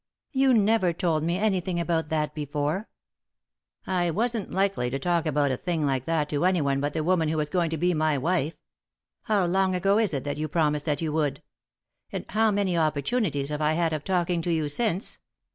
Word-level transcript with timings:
"You 0.31 0.55
never 0.55 0.93
told 0.93 1.21
me 1.21 1.37
anything 1.37 1.79
about 1.79 2.09
that 2.09 2.33
before."" 2.33 2.89
I 3.85 4.09
wasn't 4.09 4.49
likely 4.49 4.89
to 4.89 4.97
talk 4.97 5.27
about 5.27 5.51
a 5.51 5.57
thing 5.57 5.85
like 5.85 6.05
that 6.05 6.27
to 6.29 6.43
anyone 6.45 6.81
but 6.81 6.93
the 6.95 7.03
woman 7.03 7.29
who 7.29 7.37
was 7.37 7.51
going 7.51 7.69
to 7.69 7.77
be 7.77 7.93
my 7.93 8.17
wife. 8.17 8.55
How 9.25 9.45
long 9.45 9.75
ago 9.75 9.99
is 9.99 10.15
it 10.15 10.23
that 10.23 10.37
you 10.37 10.47
promised 10.47 10.85
that 10.85 11.01
you 11.03 11.13
would? 11.13 11.43
And 12.11 12.25
how 12.29 12.49
many 12.49 12.75
opportunities 12.75 13.49
have 13.49 13.61
I 13.61 13.73
had 13.73 13.93
of 13.93 14.03
talking 14.03 14.41
to 14.41 14.51
you 14.51 14.67
since 14.69 15.19